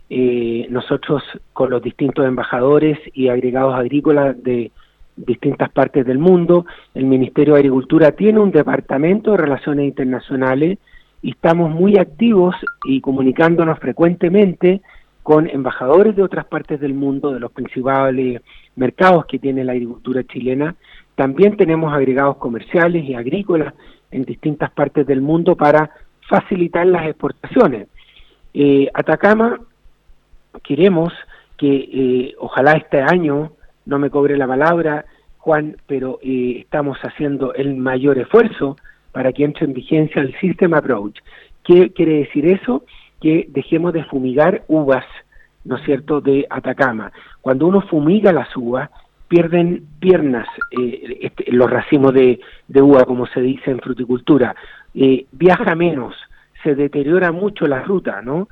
eh, 0.08 0.66
nosotros 0.70 1.22
con 1.52 1.68
los 1.68 1.82
distintos 1.82 2.24
embajadores 2.24 2.98
y 3.12 3.28
agregados 3.28 3.74
agrícolas 3.74 4.42
de 4.42 4.72
distintas 5.14 5.68
partes 5.68 6.06
del 6.06 6.18
mundo, 6.18 6.64
el 6.94 7.04
Ministerio 7.04 7.52
de 7.52 7.60
Agricultura 7.60 8.12
tiene 8.12 8.40
un 8.40 8.50
departamento 8.50 9.32
de 9.32 9.36
relaciones 9.36 9.84
internacionales 9.84 10.78
y 11.22 11.30
estamos 11.30 11.70
muy 11.70 11.98
activos 11.98 12.54
y 12.84 13.00
comunicándonos 13.00 13.78
frecuentemente 13.78 14.80
con 15.22 15.48
embajadores 15.48 16.16
de 16.16 16.22
otras 16.22 16.46
partes 16.46 16.80
del 16.80 16.94
mundo, 16.94 17.32
de 17.32 17.40
los 17.40 17.52
principales 17.52 18.40
mercados 18.76 19.26
que 19.26 19.38
tiene 19.38 19.64
la 19.64 19.72
agricultura 19.72 20.24
chilena. 20.24 20.74
También 21.16 21.56
tenemos 21.56 21.92
agregados 21.92 22.36
comerciales 22.36 23.04
y 23.04 23.14
agrícolas 23.14 23.74
en 24.10 24.24
distintas 24.24 24.70
partes 24.70 25.06
del 25.06 25.20
mundo 25.20 25.56
para 25.56 25.90
facilitar 26.28 26.86
las 26.86 27.06
exportaciones. 27.06 27.88
Eh, 28.54 28.88
Atacama 28.94 29.60
queremos 30.62 31.12
que 31.56 31.88
eh, 31.92 32.34
ojalá 32.38 32.72
este 32.72 33.00
año, 33.00 33.52
no 33.84 33.98
me 33.98 34.10
cobre 34.10 34.36
la 34.36 34.46
palabra, 34.46 35.04
Juan, 35.38 35.76
pero 35.86 36.18
eh, 36.22 36.58
estamos 36.60 36.98
haciendo 37.02 37.52
el 37.54 37.76
mayor 37.76 38.18
esfuerzo 38.18 38.76
para 39.12 39.32
que 39.32 39.44
entre 39.44 39.66
en 39.66 39.74
vigencia 39.74 40.22
el 40.22 40.38
System 40.40 40.74
Approach. 40.74 41.18
¿Qué 41.64 41.90
quiere 41.92 42.18
decir 42.20 42.46
eso? 42.46 42.84
Que 43.20 43.46
dejemos 43.50 43.92
de 43.92 44.04
fumigar 44.04 44.64
uvas 44.68 45.04
¿no 45.68 45.76
es 45.76 45.84
cierto?, 45.84 46.20
de 46.20 46.46
Atacama. 46.48 47.12
Cuando 47.40 47.66
uno 47.66 47.82
fumiga 47.82 48.32
las 48.32 48.54
uvas, 48.56 48.90
pierden 49.28 49.86
piernas 50.00 50.48
eh, 50.70 51.18
este, 51.20 51.52
los 51.52 51.70
racimos 51.70 52.14
de, 52.14 52.40
uva, 52.74 53.04
como 53.04 53.26
se 53.26 53.40
dice 53.40 53.70
en 53.70 53.80
fruticultura, 53.80 54.56
eh, 54.94 55.26
viaja 55.32 55.74
menos, 55.74 56.16
se 56.62 56.74
deteriora 56.74 57.30
mucho 57.32 57.66
la 57.66 57.82
ruta, 57.82 58.22
¿no? 58.22 58.48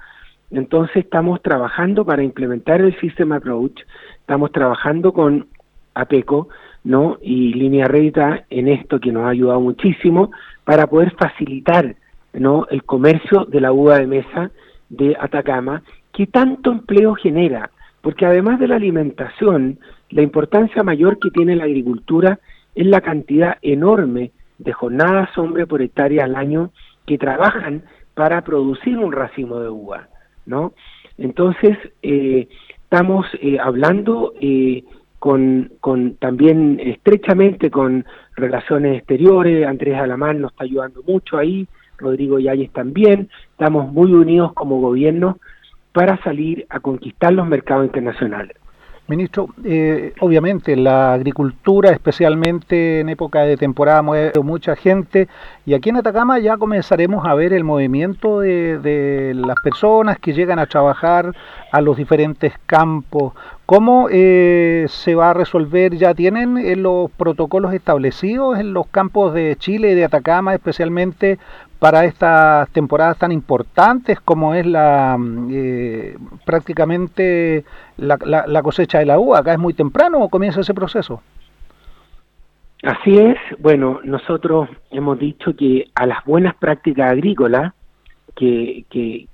Entonces 0.51 0.97
estamos 0.97 1.43
trabajando 1.43 2.05
para 2.05 2.23
implementar 2.23 2.83
el 2.83 2.99
System 3.01 3.33
Approach, 3.33 3.81
estamos 4.21 4.53
trabajando 4.53 5.13
con 5.13 5.47
APECO, 5.95 6.49
¿no? 6.87 7.19
Y 7.21 7.53
Línea 7.53 7.89
Recta 7.89 8.45
en 8.49 8.69
esto 8.69 9.01
que 9.01 9.11
nos 9.11 9.25
ha 9.25 9.31
ayudado 9.31 9.61
muchísimo 9.61 10.31
para 10.63 10.87
poder 10.87 11.13
facilitar, 11.17 11.97
¿no? 12.33 12.69
El 12.71 12.85
comercio 12.85 13.45
de 13.45 13.61
la 13.61 13.73
uva 13.73 13.99
de 13.99 14.07
mesa 14.07 14.53
de 14.89 15.17
Atacama, 15.19 15.83
que 16.13 16.29
tanto 16.29 16.71
empleo 16.71 17.17
genera, 17.17 17.71
porque 18.03 18.25
además 18.25 18.61
de 18.61 18.69
la 18.69 18.77
alimentación, 18.77 19.81
la 20.11 20.23
importancia 20.23 20.85
mayor 20.85 21.19
que 21.19 21.31
tiene 21.31 21.57
la 21.57 21.65
agricultura 21.65 22.39
es 22.77 22.87
la 22.87 23.01
cantidad 23.01 23.59
enorme 23.63 24.31
de 24.59 24.73
jornadas 24.73 25.37
hombre 25.37 25.67
por 25.67 25.83
hectárea 25.83 26.25
al 26.25 26.37
año 26.37 26.71
que 27.05 27.19
trabajan 27.19 27.83
para 28.15 28.43
producir 28.43 28.97
un 28.97 29.11
racimo 29.11 29.59
de 29.59 29.71
uva, 29.71 30.09
¿no? 30.47 30.73
Entonces, 31.19 31.77
eh, 32.03 32.47
estamos 32.85 33.27
eh, 33.43 33.59
hablando 33.59 34.35
eh, 34.41 34.85
con, 35.19 35.73
con, 35.81 36.15
también 36.17 36.79
estrechamente 36.81 37.71
con 37.71 38.05
relaciones 38.37 38.99
exteriores, 38.99 39.67
Andrés 39.67 39.97
Alamán 39.99 40.41
nos 40.41 40.53
está 40.53 40.65
ayudando 40.65 41.03
mucho 41.07 41.39
ahí, 41.39 41.67
Rodrigo 41.99 42.39
Yáñez 42.39 42.71
también, 42.73 43.29
estamos 43.51 43.93
muy 43.93 44.13
unidos 44.13 44.53
como 44.53 44.81
gobierno 44.81 45.39
para 45.93 46.23
salir 46.23 46.67
a 46.69 46.81
conquistar 46.81 47.33
los 47.33 47.47
mercados 47.47 47.87
internacionales. 47.87 48.57
Ministro, 49.09 49.51
eh, 49.63 50.15
obviamente 50.19 50.75
la 50.75 51.13
agricultura, 51.13 51.91
especialmente 51.91 52.99
en 52.99 53.09
época 53.09 53.43
de 53.43 53.57
temporada, 53.57 54.03
mueve 54.03 54.33
mucha 54.43 54.75
gente 54.75 55.29
y 55.65 55.75
aquí 55.75 55.91
en 55.91 55.99
Atacama 55.99 56.41
ya 56.41 56.57
comenzaremos 56.57 57.25
a 57.25 57.35
ver 57.35 57.53
el 57.53 57.63
movimiento 57.63 58.41
de, 58.41 59.33
las 59.37 59.57
personas 59.63 60.19
que 60.19 60.33
llegan 60.33 60.59
a 60.59 60.67
trabajar 60.67 61.33
a 61.71 61.81
los 61.81 61.97
diferentes 61.97 62.55
campos. 62.67 63.33
¿Cómo 63.65 64.09
eh, 64.11 64.87
se 64.89 65.15
va 65.15 65.31
a 65.31 65.35
resolver? 65.35 65.97
¿Ya 65.97 66.13
tienen 66.15 66.57
eh, 66.57 66.75
los 66.75 67.09
protocolos 67.13 67.75
establecidos 67.75 68.59
en 68.59 68.73
los 68.73 68.89
campos 68.89 69.35
de 69.35 69.55
Chile 69.57 69.93
y 69.93 69.95
de 69.95 70.05
Atacama, 70.05 70.55
especialmente 70.55 71.39
para 71.79 72.05
estas 72.05 72.71
temporadas 72.71 73.19
tan 73.19 73.33
importantes 73.33 74.21
como 74.21 74.55
es 74.55 74.67
la 74.67 75.19
eh, 75.51 76.17
prácticamente 76.45 77.65
la, 77.97 78.63
cosecha 78.63 78.99
de 78.99 79.07
la 79.07 79.19
uva. 79.19 79.41
Acá 79.41 79.53
es 79.53 79.59
muy 79.59 79.75
temprano 79.75 80.21
o 80.21 80.29
comienza 80.29 80.61
ese 80.61 80.75
proceso. 80.75 81.23
Así 82.83 83.19
es. 83.19 83.37
Bueno, 83.59 84.01
nosotros 84.05 84.69
hemos 84.91 85.19
dicho 85.19 85.55
que 85.57 85.91
a 85.95 86.07
las 86.07 86.25
buenas 86.25 86.55
prácticas 86.55 87.11
agrícolas 87.11 87.73
que, 88.35 88.85
que 88.91 89.27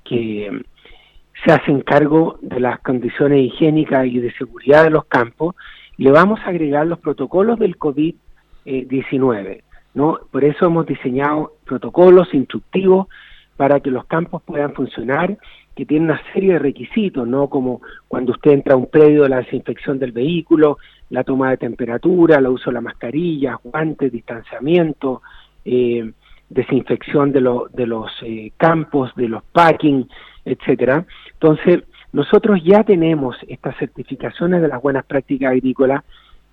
se 1.44 1.52
hacen 1.52 1.80
cargo 1.80 2.38
de 2.40 2.60
las 2.60 2.80
condiciones 2.80 3.40
higiénicas 3.40 4.06
y 4.06 4.20
de 4.20 4.32
seguridad 4.34 4.84
de 4.84 4.90
los 4.90 5.04
campos, 5.06 5.54
le 5.96 6.10
vamos 6.10 6.40
a 6.40 6.50
agregar 6.50 6.86
los 6.86 6.98
protocolos 6.98 7.58
del 7.58 7.78
COVID-19. 7.78 9.62
¿No? 9.94 10.18
Por 10.30 10.44
eso 10.44 10.66
hemos 10.66 10.86
diseñado 10.86 11.52
protocolos 11.64 12.32
instructivos 12.34 13.08
para 13.56 13.80
que 13.80 13.90
los 13.90 14.06
campos 14.06 14.42
puedan 14.42 14.74
funcionar, 14.74 15.36
que 15.76 15.86
tienen 15.86 16.10
una 16.10 16.20
serie 16.32 16.54
de 16.54 16.58
requisitos, 16.58 17.26
¿no? 17.26 17.48
Como 17.48 17.80
cuando 18.08 18.32
usted 18.32 18.52
entra 18.52 18.74
a 18.74 18.76
un 18.76 18.86
predio, 18.86 19.28
la 19.28 19.38
desinfección 19.38 19.98
del 19.98 20.12
vehículo, 20.12 20.78
la 21.10 21.24
toma 21.24 21.50
de 21.50 21.58
temperatura, 21.58 22.38
el 22.38 22.46
uso 22.46 22.70
de 22.70 22.74
la 22.74 22.80
mascarilla, 22.80 23.58
guantes, 23.62 24.12
distanciamiento, 24.12 25.22
eh, 25.64 26.10
desinfección 26.48 27.32
de, 27.32 27.40
de 27.72 27.86
los 27.86 28.10
eh, 28.22 28.52
campos, 28.56 29.12
de 29.16 29.28
los 29.28 29.42
packing, 29.44 30.08
etcétera. 30.44 31.06
Entonces, 31.34 31.84
nosotros 32.12 32.60
ya 32.62 32.84
tenemos 32.84 33.36
estas 33.48 33.76
certificaciones 33.78 34.60
de 34.60 34.68
las 34.68 34.82
buenas 34.82 35.04
prácticas 35.06 35.52
agrícolas 35.52 36.04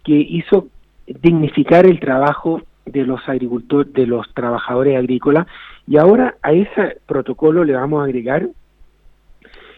que 0.04 0.14
hizo 0.14 0.68
dignificar 1.06 1.86
el 1.86 2.00
trabajo 2.00 2.62
de 2.92 3.06
los 3.06 3.28
agricultores, 3.28 3.94
de 3.94 4.08
los 4.08 4.32
trabajadores 4.34 4.98
agrícolas, 4.98 5.48
y 5.88 5.98
ahora 5.98 6.36
a 6.42 6.54
ese 6.54 6.98
protocolo 7.06 7.64
le 7.64 7.74
vamos 7.74 8.02
a 8.02 8.06
agregar 8.06 8.48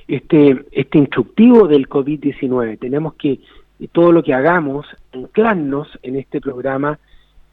este, 0.08 0.65
este 0.71 0.97
instructivo 0.97 1.67
del 1.67 1.88
COVID-19. 1.88 2.80
Tenemos 2.80 3.13
que 3.15 3.39
todo 3.91 4.12
lo 4.12 4.24
que 4.24 4.34
hagamos, 4.34 4.86
anclarnos 5.13 5.88
en 6.04 6.17
este 6.17 6.41
programa 6.41 7.00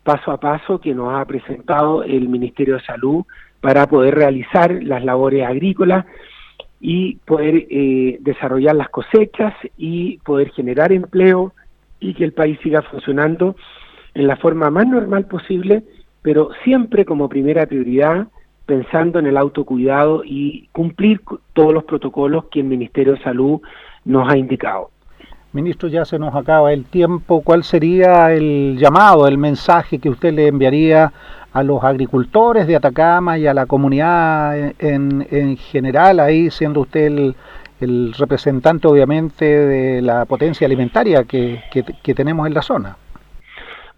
paso 0.03 0.31
a 0.31 0.41
paso 0.41 0.81
que 0.81 0.95
nos 0.95 1.13
ha 1.15 1.25
presentado 1.25 2.03
el 2.03 2.29
Ministerio 2.29 2.75
de 2.75 2.83
Salud 2.83 3.25
para 3.61 3.87
poder 3.87 4.15
realizar 4.15 4.83
las 4.83 5.05
labores 5.05 5.47
agrícolas 5.47 6.07
y 6.81 7.17
poder 7.17 7.67
eh, 7.71 8.19
desarrollar 8.21 8.77
las 8.77 8.89
cosechas 8.89 9.55
y 9.77 10.19
poder 10.19 10.51
generar 10.53 10.93
empleo 10.93 11.53
y 12.01 12.15
que 12.15 12.25
el 12.25 12.33
país 12.33 12.59
siga 12.63 12.83
funcionando 12.83 13.57
en 14.15 14.27
la 14.27 14.37
forma 14.37 14.71
más 14.71 14.87
normal 14.87 15.27
posible, 15.27 15.85
pero 16.23 16.51
siempre 16.65 17.05
como 17.05 17.29
primera 17.29 17.67
prioridad 17.67 18.29
pensando 18.69 19.19
en 19.19 19.27
el 19.27 19.39
autocuidado 19.39 20.23
y 20.25 20.69
cumplir 20.73 21.23
todos 21.55 21.73
los 21.73 21.85
protocolos 21.85 22.45
que 22.51 22.61
el 22.61 22.67
Ministerio 22.67 23.15
de 23.15 23.23
Salud 23.23 23.61
nos 24.05 24.31
ha 24.31 24.37
indicado. 24.37 24.91
Ministro, 25.55 25.89
ya 25.89 26.05
se 26.05 26.19
nos 26.19 26.35
acaba 26.35 26.75
el 26.75 26.85
tiempo. 26.85 27.41
¿Cuál 27.41 27.65
sería 27.65 28.31
el 28.35 28.77
llamado, 28.79 29.27
el 29.27 29.39
mensaje 29.39 29.99
que 29.99 30.11
usted 30.11 30.35
le 30.35 30.49
enviaría 30.49 31.11
a 31.51 31.63
los 31.63 31.83
agricultores 31.83 32.67
de 32.67 32.77
Atacama 32.77 33.39
y 33.39 33.47
a 33.47 33.55
la 33.55 33.65
comunidad 33.65 34.75
en, 34.79 35.27
en 35.31 35.57
general, 35.57 36.21
ahí 36.21 36.51
siendo 36.51 36.83
usted 36.83 37.07
el, 37.07 37.37
el, 37.81 38.13
representante 38.13 38.87
obviamente 38.87 39.47
de 39.47 40.03
la 40.03 40.27
potencia 40.27 40.67
alimentaria 40.67 41.25
que, 41.25 41.63
que 41.73 42.15
tenemos 42.15 42.47
en 42.47 42.53
la 42.53 42.61
zona? 42.61 42.97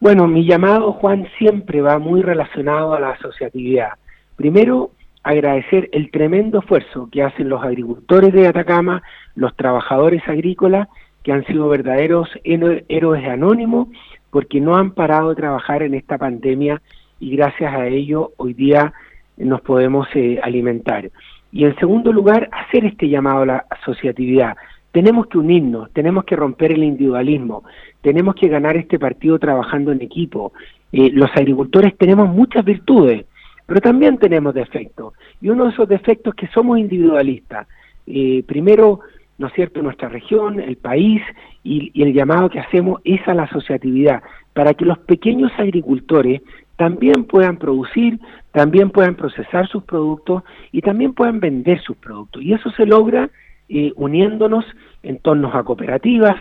Bueno, 0.01 0.27
mi 0.27 0.47
llamado, 0.47 0.93
Juan, 0.95 1.29
siempre 1.37 1.83
va 1.83 1.99
muy 1.99 2.23
relacionado 2.23 2.95
a 2.95 3.01
la 3.01 3.11
asociatividad. 3.11 3.91
Primero, 4.35 4.93
agradecer 5.23 5.91
el 5.93 6.11
tremendo 6.11 6.61
esfuerzo 6.61 7.11
que 7.13 7.23
hacen 7.23 7.51
los 7.51 7.63
agricultores 7.63 8.33
de 8.33 8.49
Atacama, 8.49 9.03
los 9.35 9.55
trabajadores 9.57 10.27
agrícolas, 10.27 10.89
que 11.23 11.33
han 11.33 11.45
sido 11.45 11.69
verdaderos 11.69 12.31
héroes 12.45 13.29
anónimos, 13.29 13.89
porque 14.31 14.59
no 14.59 14.77
han 14.77 14.93
parado 14.93 15.29
de 15.29 15.37
trabajar 15.37 15.83
en 15.83 15.93
esta 15.93 16.17
pandemia 16.17 16.81
y 17.19 17.37
gracias 17.37 17.75
a 17.75 17.87
ello 17.87 18.33
hoy 18.39 18.55
día 18.55 18.95
nos 19.37 19.61
podemos 19.61 20.09
eh, 20.15 20.41
alimentar. 20.43 21.11
Y 21.53 21.67
en 21.67 21.77
segundo 21.77 22.11
lugar, 22.11 22.49
hacer 22.53 22.87
este 22.87 23.11
llamado 23.11 23.43
a 23.43 23.47
la 23.47 23.67
asociatividad. 23.69 24.57
Tenemos 24.93 25.27
que 25.29 25.39
unirnos, 25.39 25.91
tenemos 25.93 26.25
que 26.25 26.37
romper 26.37 26.73
el 26.73 26.83
individualismo, 26.83 27.65
tenemos 28.01 28.35
que 28.35 28.49
ganar 28.49 28.77
este 28.77 28.99
partido 28.99 29.39
trabajando 29.39 29.93
en 29.93 30.03
equipo. 30.03 30.53
Eh, 30.93 31.11
los 31.13 31.31
agricultores 31.37 31.97
tenemos 31.97 32.29
muchas 32.29 32.65
virtudes, 32.65 33.27
pero 33.67 33.81
también 33.81 34.19
tenemos 34.19 34.53
defectos. 34.53 35.15
Y 35.41 35.49
uno 35.49 35.65
de 35.65 35.71
esos 35.71 35.89
defectos 35.89 36.35
es 36.35 36.41
que 36.41 36.53
somos 36.53 36.79
individualistas. 36.79 37.69
Eh, 38.07 38.43
primero, 38.47 39.01
¿no 39.39 39.47
es 39.47 39.53
cierto?, 39.53 39.81
nuestra 39.81 40.09
región, 40.09 40.59
el 40.59 40.77
país, 40.77 41.23
y, 41.63 41.93
y 41.95 42.03
el 42.03 42.13
llamado 42.13 42.51
que 42.51 42.59
hacemos 42.59 43.01
es 43.05 43.21
a 43.29 43.35
la 43.35 43.45
asociatividad, 43.45 44.23
para 44.55 44.75
que 44.75 44.85
los 44.85 44.99
pequeños 44.99 45.53
agricultores 45.57 46.43
también 46.77 47.25
puedan 47.25 47.59
producir, 47.59 48.19
también 48.53 48.91
puedan 48.91 49.15
procesar 49.15 49.69
sus 49.69 49.85
productos 49.85 50.43
y 50.73 50.81
también 50.81 51.13
puedan 51.13 51.39
vender 51.39 51.81
sus 51.83 51.97
productos. 51.99 52.43
Y 52.43 52.55
eso 52.55 52.71
se 52.71 52.87
logra 52.87 53.31
eh, 53.73 53.93
uniéndonos 53.95 54.65
en 55.05 55.19
torno 55.19 55.49
a 55.55 55.63
cooperativas, 55.63 56.37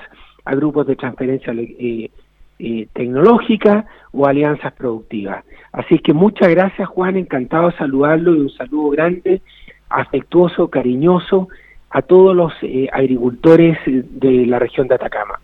a 0.46 0.56
grupos 0.56 0.88
de 0.88 0.96
transferencia 0.96 1.54
eh, 1.54 2.10
eh, 2.58 2.88
tecnológica 2.94 3.86
o 4.12 4.26
alianzas 4.26 4.74
productivas. 4.74 5.46
Así 5.72 6.00
que 6.00 6.14
muchas 6.14 6.50
gracias 6.50 6.90
Juan, 6.90 7.18
encantado 7.18 7.70
de 7.70 7.78
saludarlo 7.78 8.36
y 8.36 8.40
un 8.40 8.50
saludo 8.50 8.90
grande, 8.90 9.42
afectuoso, 9.90 10.70
cariñoso 10.70 11.50
a 11.92 12.02
todos 12.02 12.36
los 12.36 12.52
agricultores 12.92 13.78
de 13.86 14.48
la 14.48 14.58
región 14.58 14.88
de 14.88 14.96
Atacama. 14.96 15.40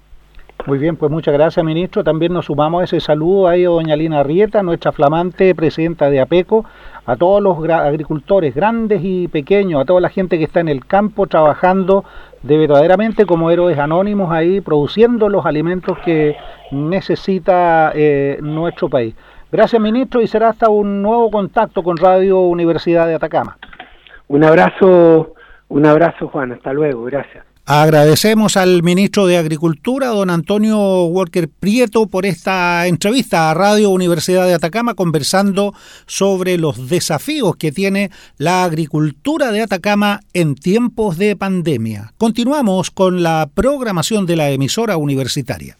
Muy 0.65 0.79
bien, 0.79 0.95
pues 0.95 1.11
muchas 1.11 1.35
gracias, 1.35 1.63
ministro. 1.63 2.03
También 2.03 2.33
nos 2.33 2.45
sumamos 2.45 2.81
a 2.81 2.85
ese 2.85 2.99
saludo 2.99 3.47
a 3.47 3.55
doña 3.55 3.95
Lina 3.95 4.23
Rieta, 4.23 4.63
nuestra 4.63 4.91
flamante 4.91 5.53
presidenta 5.53 6.09
de 6.09 6.19
APECO, 6.19 6.65
a 7.05 7.15
todos 7.15 7.39
los 7.39 7.69
agricultores 7.69 8.55
grandes 8.55 9.01
y 9.03 9.27
pequeños, 9.27 9.79
a 9.79 9.85
toda 9.85 10.01
la 10.01 10.09
gente 10.09 10.39
que 10.39 10.43
está 10.43 10.61
en 10.61 10.69
el 10.69 10.83
campo 10.87 11.27
trabajando 11.27 12.03
de 12.41 12.57
verdaderamente 12.57 13.27
como 13.27 13.51
héroes 13.51 13.77
anónimos 13.77 14.31
ahí, 14.31 14.59
produciendo 14.59 15.29
los 15.29 15.45
alimentos 15.45 15.99
que 15.99 16.35
necesita 16.71 17.91
eh, 17.93 18.39
nuestro 18.41 18.89
país. 18.89 19.13
Gracias, 19.51 19.79
ministro, 19.79 20.19
y 20.19 20.27
será 20.27 20.49
hasta 20.49 20.67
un 20.69 21.03
nuevo 21.03 21.29
contacto 21.29 21.83
con 21.83 21.95
Radio 21.95 22.39
Universidad 22.39 23.05
de 23.05 23.13
Atacama. 23.13 23.55
Un 24.27 24.43
abrazo, 24.43 25.35
un 25.67 25.85
abrazo, 25.85 26.27
Juan. 26.29 26.53
Hasta 26.53 26.73
luego. 26.73 27.03
Gracias. 27.03 27.45
Agradecemos 27.67 28.57
al 28.57 28.83
ministro 28.83 29.25
de 29.25 29.37
Agricultura, 29.37 30.09
don 30.09 30.29
Antonio 30.29 31.05
Walker 31.05 31.49
Prieto, 31.49 32.05
por 32.05 32.27
esta 32.27 32.85
entrevista 32.85 33.49
a 33.49 33.55
Radio 33.55 33.89
Universidad 33.89 34.45
de 34.45 34.53
Atacama 34.53 34.93
conversando 34.93 35.73
sobre 36.05 36.59
los 36.59 36.89
desafíos 36.89 37.55
que 37.55 37.71
tiene 37.71 38.11
la 38.37 38.65
agricultura 38.65 39.51
de 39.51 39.63
Atacama 39.63 40.19
en 40.33 40.53
tiempos 40.53 41.17
de 41.17 41.35
pandemia. 41.35 42.13
Continuamos 42.19 42.91
con 42.91 43.23
la 43.23 43.49
programación 43.51 44.27
de 44.27 44.35
la 44.35 44.51
emisora 44.51 44.97
universitaria. 44.97 45.75